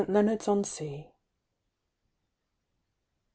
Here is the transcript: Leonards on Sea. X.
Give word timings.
Leonards 0.07 0.47
on 0.47 0.63
Sea. 0.63 1.01
X. 1.01 1.11